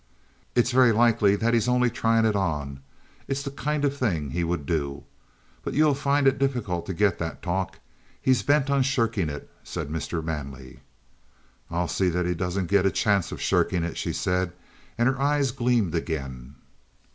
[0.55, 2.79] "It's very likely that he's only trying it on.
[3.27, 5.03] It's the kind of thing he would do.
[5.63, 7.77] But you'll find it difficult to get that talk.
[8.19, 10.23] He's bent on shirking it," said Mr.
[10.23, 10.79] Manley.
[11.69, 14.53] "I'll see that he doesn't get the chance of shirking it," she said,
[14.97, 16.55] and her eyes gleamed again.